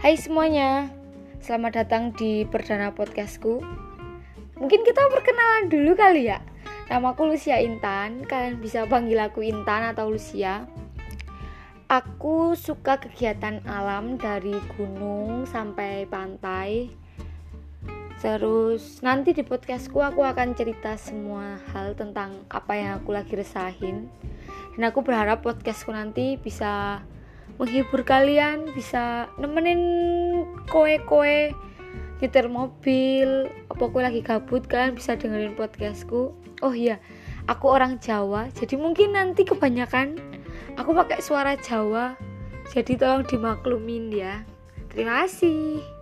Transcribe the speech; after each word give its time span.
Hai 0.00 0.16
semuanya, 0.16 0.88
selamat 1.44 1.84
datang 1.84 2.16
di 2.16 2.48
perdana 2.48 2.88
podcastku. 2.88 3.60
Mungkin 4.56 4.80
kita 4.80 5.12
perkenalan 5.12 5.68
dulu 5.68 5.92
kali 5.92 6.24
ya. 6.24 6.40
Namaku 6.88 7.28
Lucia 7.28 7.60
Intan, 7.60 8.24
kalian 8.24 8.64
bisa 8.64 8.88
panggil 8.88 9.20
aku 9.20 9.44
Intan 9.44 9.92
atau 9.92 10.08
Lucia. 10.08 10.64
Aku 11.92 12.56
suka 12.56 12.96
kegiatan 12.96 13.60
alam 13.68 14.16
dari 14.16 14.56
gunung 14.72 15.44
sampai 15.44 16.08
pantai. 16.08 16.88
Terus 18.24 19.04
nanti 19.04 19.36
di 19.36 19.44
podcastku 19.44 20.00
aku 20.00 20.24
akan 20.24 20.56
cerita 20.56 20.96
semua 20.96 21.60
hal 21.76 21.92
tentang 21.92 22.48
apa 22.48 22.72
yang 22.72 23.04
aku 23.04 23.12
lagi 23.12 23.36
resahin. 23.36 24.08
Dan 24.80 24.82
aku 24.88 25.04
berharap 25.04 25.44
podcastku 25.44 25.92
nanti 25.92 26.40
bisa 26.40 27.04
menghibur 27.60 28.00
kalian 28.08 28.72
bisa 28.72 29.28
nemenin 29.36 29.82
koe-koe 30.72 31.52
nyetir 32.24 32.48
mobil 32.48 33.52
apa 33.68 33.84
koe 33.84 34.00
lagi 34.00 34.24
gabut 34.24 34.64
kan 34.64 34.96
bisa 34.96 35.20
dengerin 35.20 35.52
podcastku. 35.52 36.32
Oh 36.64 36.72
iya 36.72 36.96
aku 37.52 37.68
orang 37.68 38.00
Jawa 38.00 38.48
jadi 38.56 38.80
mungkin 38.80 39.12
nanti 39.12 39.44
kebanyakan 39.44 40.16
aku 40.80 40.96
pakai 40.96 41.20
suara 41.20 41.52
Jawa. 41.60 42.16
Jadi 42.70 42.96
tolong 42.96 43.26
dimaklumin 43.26 44.14
ya. 44.14 44.46
Terima 44.88 45.26
kasih 45.26 45.99